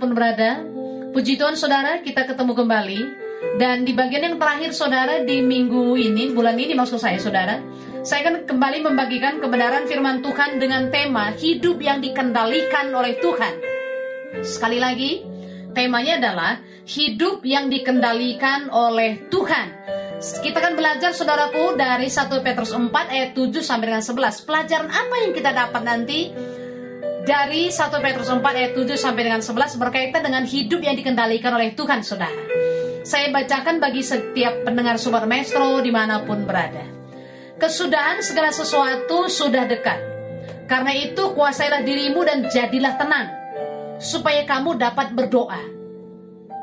[0.00, 0.50] Di mana pun berada
[1.12, 3.00] Puji Tuhan saudara kita ketemu kembali.
[3.60, 7.60] Dan di bagian yang terakhir saudara di minggu ini Bulan ini maksud saya saudara
[8.04, 13.54] Saya akan kembali membagikan kebenaran firman Tuhan Dengan tema hidup yang dikendalikan oleh Tuhan.
[14.40, 15.24] Sekali lagi
[15.72, 19.66] temanya adalah hidup yang dikendalikan oleh Tuhan.
[20.20, 25.14] Kita akan belajar saudaraku dari 1 Petrus 4 ayat 7 sampai dengan 11 Pelajaran apa
[25.24, 26.28] yang kita dapat nanti
[27.24, 31.76] dari 1 Petrus 4 ayat 7 sampai dengan 11 berkaitan dengan hidup yang dikendalikan oleh
[31.76, 32.44] Tuhan saudara.
[33.04, 36.84] Saya bacakan bagi setiap pendengar Sobat Maestro di mana pun berada.
[37.60, 40.00] Kesudahan segala sesuatu sudah dekat.
[40.64, 43.28] Karena itu kuasailah dirimu dan jadilah tenang.
[44.00, 45.60] Supaya kamu dapat berdoa.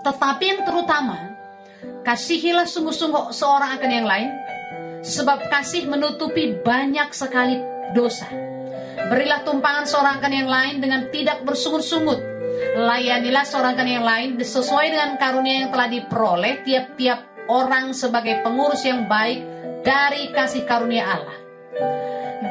[0.02, 1.38] Tetapi yang terutama,
[2.02, 4.30] kasihilah sungguh-sungguh seorang akan yang lain.
[5.06, 7.62] Sebab kasih menutupi banyak sekali
[7.94, 8.57] dosa.
[9.08, 12.20] Berilah tumpangan seorang akan yang lain dengan tidak bersungut-sungut.
[12.76, 18.84] Layanilah seorang akan yang lain sesuai dengan karunia yang telah diperoleh tiap-tiap orang sebagai pengurus
[18.84, 19.40] yang baik
[19.88, 21.38] dari kasih karunia Allah.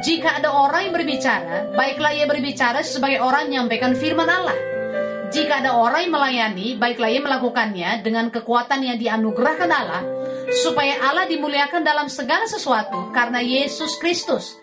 [0.01, 4.57] Jika ada orang yang berbicara, baiklah ia berbicara sebagai orang yang menyampaikan firman Allah.
[5.29, 10.03] Jika ada orang yang melayani, baiklah ia melakukannya dengan kekuatan yang dianugerahkan Allah,
[10.65, 14.57] supaya Allah dimuliakan dalam segala sesuatu karena Yesus Kristus.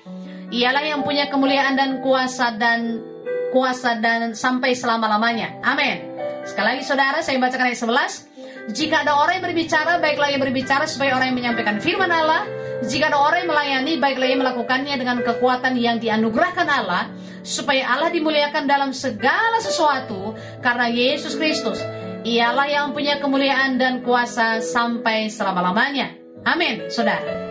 [0.54, 3.02] Ialah yang punya kemuliaan dan kuasa dan
[3.50, 5.58] kuasa dan sampai selama-lamanya.
[5.66, 6.14] Amin.
[6.46, 8.70] Sekali lagi saudara, saya bacakan ayat 11.
[8.70, 12.46] Jika ada orang yang berbicara, baiklah ia berbicara sebagai orang yang menyampaikan firman Allah.
[12.86, 17.10] Jika ada orang yang melayani, baiklah ia melakukannya dengan kekuatan yang dianugerahkan Allah,
[17.42, 21.82] supaya Allah dimuliakan dalam segala sesuatu karena Yesus Kristus.
[22.24, 26.14] Ialah yang punya kemuliaan dan kuasa sampai selama-lamanya.
[26.48, 27.43] Amin, saudara.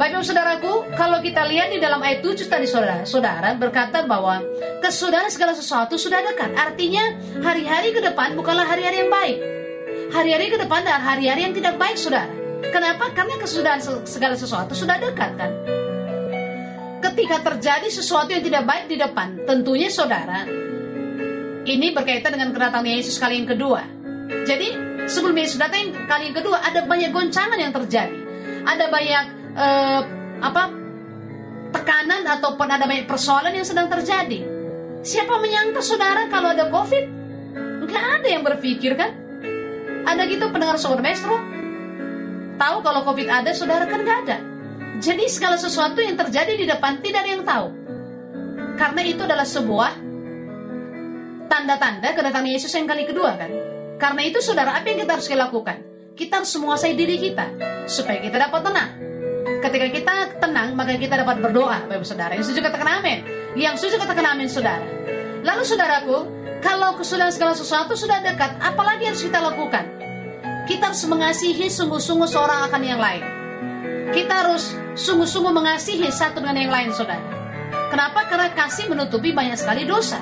[0.00, 4.40] Bapak saudaraku, kalau kita lihat di dalam ayat 7 tadi saudara, saudara berkata bahwa
[4.80, 6.56] kesudahan segala sesuatu sudah dekat.
[6.56, 9.36] Artinya hari-hari ke depan bukanlah hari-hari yang baik.
[10.08, 12.32] Hari-hari ke depan adalah hari-hari yang tidak baik saudara.
[12.72, 13.12] Kenapa?
[13.12, 15.52] Karena kesudahan segala sesuatu sudah dekat kan.
[17.04, 20.48] Ketika terjadi sesuatu yang tidak baik di depan, tentunya saudara,
[21.68, 23.84] ini berkaitan dengan kedatangan Yesus kali yang kedua.
[24.48, 24.72] Jadi
[25.12, 28.16] sebelum Yesus datang kali yang kedua, ada banyak goncangan yang terjadi.
[28.64, 30.00] Ada banyak eh,
[30.40, 30.62] apa
[31.70, 34.42] tekanan ataupun ada banyak persoalan yang sedang terjadi.
[35.00, 37.04] Siapa menyangka saudara kalau ada COVID?
[37.88, 39.16] Nggak ada yang berpikir kan?
[40.04, 41.36] Ada gitu pendengar sobat maestro?
[42.60, 44.36] Tahu kalau COVID ada, saudara kan nggak ada.
[45.00, 47.68] Jadi segala sesuatu yang terjadi di depan tidak ada yang tahu.
[48.76, 49.92] Karena itu adalah sebuah
[51.48, 53.48] tanda-tanda kedatangan Yesus yang kali kedua kan.
[53.96, 55.78] Karena itu saudara, apa yang kita harus lakukan?
[56.16, 57.46] Kita harus menguasai diri kita
[57.88, 58.90] supaya kita dapat tenang.
[59.60, 62.32] Ketika kita tenang, maka kita dapat berdoa, Bapak Saudara.
[62.32, 63.18] Yang setuju katakan amin.
[63.52, 64.84] Yang setuju katakan amin, Saudara.
[65.40, 66.16] Lalu saudaraku,
[66.60, 69.84] kalau kesudahan segala sesuatu sudah dekat, apalagi harus kita lakukan?
[70.64, 73.24] Kita harus mengasihi sungguh-sungguh seorang akan yang lain.
[74.12, 77.20] Kita harus sungguh-sungguh mengasihi satu dengan yang lain, saudara.
[77.88, 78.28] Kenapa?
[78.28, 80.20] Karena kasih menutupi banyak sekali dosa.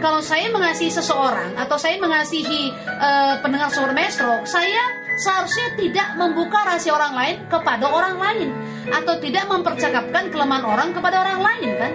[0.00, 6.66] Kalau saya mengasihi seseorang atau saya mengasihi eh, pendengar suara maestro, saya seharusnya tidak membuka
[6.66, 8.48] rahasia orang lain kepada orang lain
[8.90, 11.92] atau tidak mempercakapkan kelemahan orang kepada orang lain kan?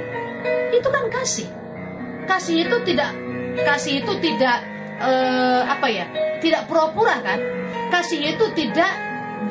[0.71, 1.47] Itu kan kasih.
[2.25, 3.11] Kasih itu tidak
[3.59, 4.57] kasih itu tidak
[5.01, 6.05] eh, apa ya?
[6.39, 7.39] Tidak pura-pura kan?
[7.91, 8.91] Kasih itu tidak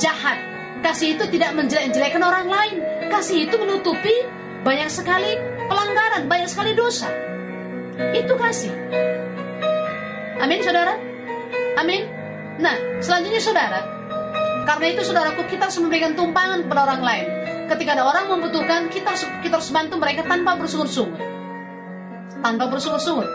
[0.00, 0.38] jahat.
[0.78, 2.76] Kasih itu tidak menjelek-jelekan orang lain.
[3.10, 4.14] Kasih itu menutupi
[4.62, 5.36] banyak sekali
[5.66, 7.10] pelanggaran, banyak sekali dosa.
[8.14, 8.70] Itu kasih.
[10.38, 10.94] Amin, saudara.
[11.82, 12.17] Amin.
[12.58, 13.80] Nah, selanjutnya saudara,
[14.66, 17.26] karena itu saudaraku kita harus memberikan tumpangan kepada orang lain.
[17.70, 21.20] Ketika ada orang membutuhkan, kita harus, kita harus bantu mereka tanpa bersungut-sungut.
[22.42, 23.28] Tanpa bersungut-sungut.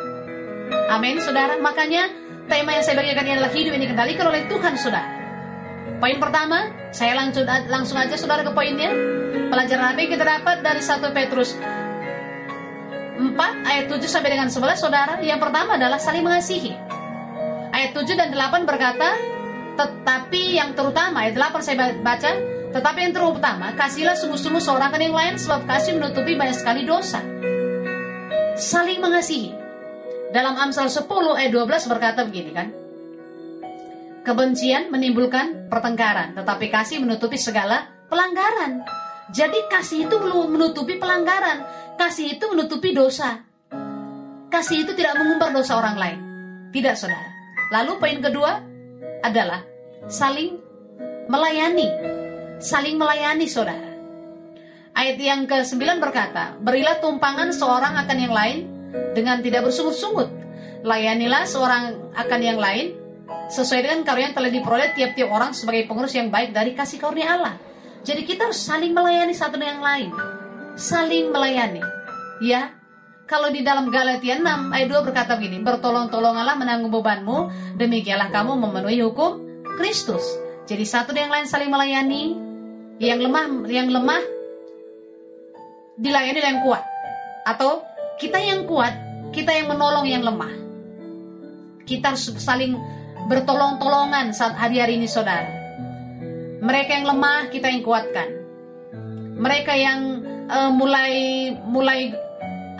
[0.91, 1.55] Amin, saudara.
[1.57, 2.09] Makanya
[2.51, 5.09] tema yang saya bagikan ini adalah hidup ini dikendalikan oleh Tuhan, saudara.
[6.03, 8.91] Poin pertama, saya langsung langsung aja saudara ke poinnya.
[9.47, 11.49] Pelajaran apa yang kita dapat dari 1 Petrus
[13.17, 15.21] 4 ayat 7 sampai dengan 11 saudara.
[15.21, 16.73] Yang pertama adalah saling mengasihi.
[17.73, 19.17] Ayat 7 dan 8 berkata,
[19.73, 22.31] tetapi yang terutama ayat 8 saya baca,
[22.69, 27.25] tetapi yang terutama kasihlah sungguh-sungguh seorang kan yang lain sebab kasih menutupi banyak sekali dosa.
[28.53, 29.57] Saling mengasihi.
[30.29, 32.69] Dalam Amsal 10 ayat 12 berkata begini kan.
[34.21, 38.85] Kebencian menimbulkan pertengkaran, tetapi kasih menutupi segala pelanggaran.
[39.33, 41.65] Jadi kasih itu menutupi pelanggaran,
[41.97, 43.41] kasih itu menutupi dosa.
[44.53, 46.19] Kasih itu tidak mengumbar dosa orang lain.
[46.69, 47.32] Tidak, saudara.
[47.73, 48.61] Lalu poin kedua
[49.25, 49.65] adalah
[50.05, 50.61] saling
[51.25, 51.89] melayani.
[52.61, 53.89] Saling melayani, saudara.
[54.93, 58.57] Ayat yang ke-9 berkata, Berilah tumpangan seorang akan yang lain
[59.17, 60.29] dengan tidak bersungut-sungut.
[60.85, 62.93] Layanilah seorang akan yang lain
[63.49, 67.33] sesuai dengan karunia yang telah diperoleh tiap-tiap orang sebagai pengurus yang baik dari kasih karunia
[67.33, 67.55] Allah.
[68.05, 70.09] Jadi kita harus saling melayani satu dengan yang lain.
[70.77, 71.81] Saling melayani.
[72.43, 72.75] Ya,
[73.23, 77.49] kalau di dalam Galatia 6 ayat 2 berkata begini, bertolong-tolonganlah menanggung bebanmu,
[77.79, 79.39] demikianlah kamu memenuhi hukum
[79.79, 80.23] Kristus.
[80.67, 82.35] Jadi satu yang lain saling melayani,
[82.99, 84.23] yang lemah yang lemah
[85.95, 86.83] dilayani yang kuat.
[87.47, 87.83] Atau
[88.19, 88.91] kita yang kuat,
[89.31, 90.51] kita yang menolong yang lemah.
[91.83, 92.75] Kita saling
[93.27, 95.47] bertolong-tolongan saat hari-hari ini saudara.
[96.63, 98.29] Mereka yang lemah kita yang kuatkan.
[99.35, 99.99] Mereka yang
[100.47, 101.11] uh, mulai
[101.67, 102.15] mulai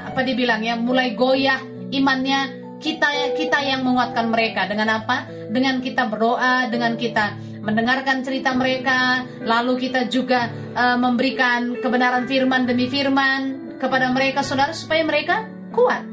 [0.04, 1.62] apa dibilang ya, mulai goyah
[1.94, 5.30] imannya kita kita yang menguatkan mereka dengan apa?
[5.48, 12.68] Dengan kita berdoa, dengan kita mendengarkan cerita mereka, lalu kita juga uh, memberikan kebenaran firman
[12.68, 16.04] demi firman kepada mereka saudara supaya mereka kuat.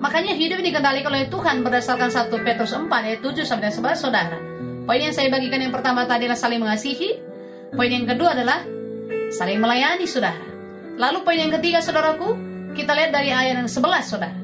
[0.00, 4.38] Makanya hidup dikendalikan oleh Tuhan berdasarkan 1 Petrus 4 ayat 7 sampai 11 saudara.
[4.88, 7.20] Poin yang saya bagikan yang pertama tadi adalah saling mengasihi.
[7.76, 8.64] Poin yang kedua adalah
[9.28, 10.40] saling melayani saudara.
[10.96, 14.38] Lalu poin yang ketiga saudaraku, kita lihat dari ayat yang 11 saudara.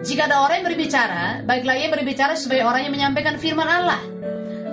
[0.00, 4.00] Jika ada orang yang berbicara, baiklah ia berbicara sebagai orang yang menyampaikan firman Allah.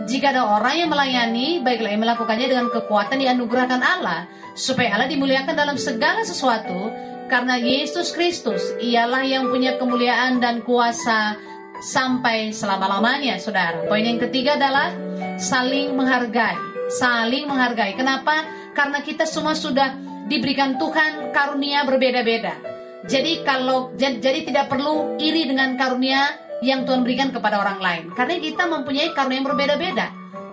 [0.08, 4.24] Jika ada orang yang melayani, baiklah ia melakukannya dengan kekuatan yang anugerahkan Allah,
[4.56, 6.96] supaya Allah dimuliakan dalam segala sesuatu,
[7.28, 11.36] karena Yesus Kristus ialah yang punya kemuliaan dan kuasa
[11.84, 13.84] sampai selama-lamanya, saudara.
[13.92, 14.96] Poin yang ketiga adalah
[15.36, 16.56] saling menghargai.
[16.88, 18.00] Saling menghargai.
[18.00, 18.48] Kenapa?
[18.72, 22.60] Karena kita semua sudah diberikan Tuhan karunia berbeda-beda.
[23.08, 28.04] Jadi kalau jadi tidak perlu iri dengan karunia yang Tuhan berikan kepada orang lain.
[28.12, 30.08] Karena kita mempunyai karunia yang berbeda-beda.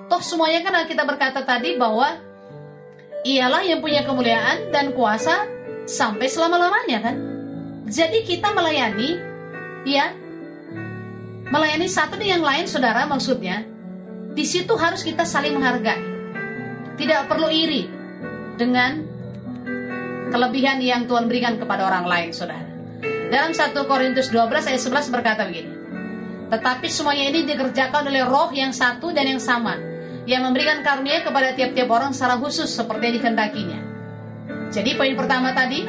[0.07, 2.15] Toh semuanya kan kita berkata tadi bahwa
[3.25, 5.49] ialah yang punya kemuliaan dan kuasa
[5.89, 7.17] sampai selama-lamanya kan.
[7.89, 9.21] Jadi kita melayani,
[9.85, 10.13] ya,
[11.49, 13.65] melayani satu dengan yang lain, saudara maksudnya,
[14.33, 16.01] di situ harus kita saling menghargai.
[16.97, 17.89] Tidak perlu iri
[18.57, 19.14] dengan
[20.35, 22.67] kelebihan yang Tuhan berikan kepada orang lain, saudara.
[23.31, 25.71] Dalam 1 Korintus 12 ayat 11 berkata begini,
[26.51, 29.79] Tetapi semuanya ini dikerjakan oleh roh yang satu dan yang sama,
[30.27, 33.81] yang memberikan karunia kepada tiap-tiap orang secara khusus seperti yang dikehendakinya.
[34.75, 35.87] Jadi poin pertama tadi,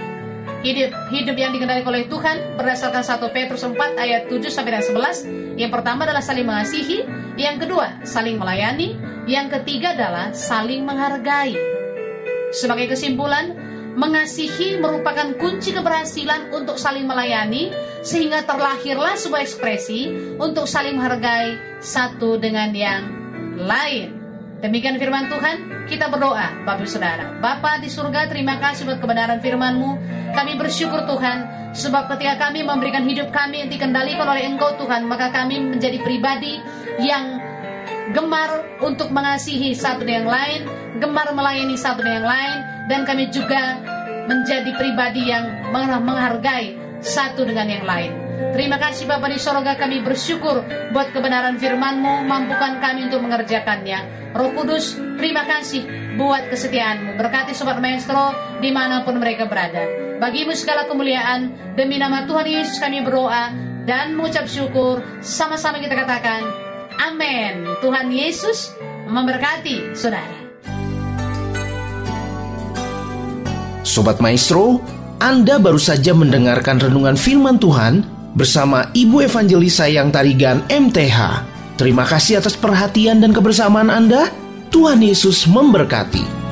[0.61, 5.57] hidup hidup yang dikendalikan oleh Tuhan berdasarkan 1 Petrus 4 ayat 7 sampai 11.
[5.57, 7.01] Yang pertama adalah saling mengasihi,
[7.33, 8.93] yang kedua saling melayani,
[9.25, 11.57] yang ketiga adalah saling menghargai.
[12.53, 17.71] Sebagai kesimpulan, mengasihi merupakan kunci keberhasilan untuk saling melayani
[18.03, 23.03] sehingga terlahirlah sebuah ekspresi untuk saling menghargai satu dengan yang
[23.55, 24.11] lain.
[24.59, 27.39] Demikian firman Tuhan, kita berdoa, Bapak Saudara.
[27.39, 29.91] Bapa di surga, terima kasih buat kebenaran firman-Mu.
[30.33, 35.29] Kami bersyukur Tuhan, sebab ketika kami memberikan hidup kami yang dikendalikan oleh Engkau Tuhan, maka
[35.31, 36.59] kami menjadi pribadi
[36.97, 37.37] yang
[38.15, 40.61] gemar untuk mengasihi satu dengan yang lain,
[41.03, 42.57] gemar melayani satu dengan yang lain,
[42.89, 43.81] dan kami juga
[44.25, 48.11] menjadi pribadi yang menghargai satu dengan yang lain.
[48.51, 54.31] Terima kasih Bapak di sorga kami bersyukur buat kebenaran firman-Mu, mampukan kami untuk mengerjakannya.
[54.35, 55.87] Roh Kudus, terima kasih
[56.19, 57.15] buat kesetiaan-Mu.
[57.15, 59.87] Berkati Sobat Maestro di mana pun mereka berada.
[60.19, 63.51] Bagimu segala kemuliaan, demi nama Tuhan Yesus kami berdoa
[63.87, 65.03] dan mengucap syukur.
[65.19, 66.43] Sama-sama kita katakan,
[66.95, 67.67] Amin.
[67.83, 68.71] Tuhan Yesus
[69.07, 70.44] memberkati saudara.
[73.95, 74.83] Sobat Maestro,
[75.23, 78.03] Anda baru saja mendengarkan renungan firman Tuhan
[78.35, 81.47] bersama Ibu Evangelis Sayang Tarigan MTH.
[81.79, 84.27] Terima kasih atas perhatian dan kebersamaan Anda.
[84.67, 86.44] Tuhan Yesus memberkati.